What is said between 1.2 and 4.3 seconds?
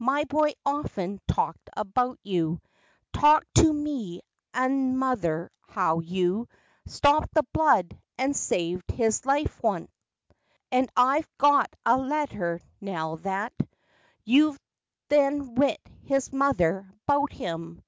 talked about you. Talked to me